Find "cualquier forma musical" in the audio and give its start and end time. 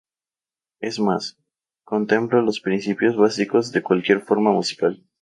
3.83-5.05